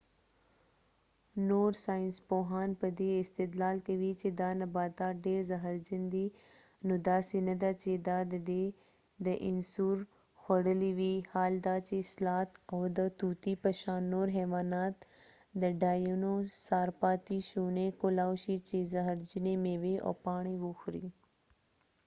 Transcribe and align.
نور 1.49 1.71
ساینسپوهان 1.85 2.69
په 2.81 2.87
دي 2.99 3.09
استدلال 3.23 3.77
کوي 3.87 4.11
چې 4.21 4.29
دا 4.41 4.49
نباتات 4.61 5.15
ډیر 5.25 5.39
زهر 5.51 5.75
جن 5.87 6.03
دي، 6.13 6.25
نو 6.87 6.93
داسې 7.09 7.37
نه 7.47 7.55
ده 7.61 7.71
چې 7.81 7.91
دا 8.09 8.19
دي 8.49 8.65
داینوسور 9.25 9.97
خوړلی 10.41 10.91
وي 10.99 11.13
حال 11.31 11.53
دا 11.67 11.75
چې 11.87 11.97
سلات 12.13 12.49
او 12.73 12.79
د 12.97 12.99
طوطی 13.19 13.53
په 13.63 13.69
شان 13.81 14.01
نور 14.13 14.27
حیوانات 14.37 14.95
د 15.61 15.63
ډاینو 15.81 16.33
سار 16.67 16.89
پاتی 17.01 17.39
شونی 17.49 17.87
کولای 18.01 18.33
شي 18.43 18.55
چې 18.67 18.77
زهرجنی 18.93 19.55
میوې 19.65 19.95
او 20.05 20.11
پاڼی 20.25 20.55
وخوری 20.65 21.05